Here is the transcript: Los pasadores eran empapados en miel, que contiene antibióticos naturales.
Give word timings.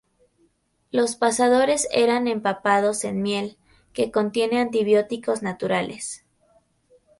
Los 0.89 1.15
pasadores 1.15 1.87
eran 1.91 2.27
empapados 2.27 3.03
en 3.03 3.21
miel, 3.21 3.59
que 3.93 4.09
contiene 4.09 4.59
antibióticos 4.59 5.43
naturales. 5.43 6.25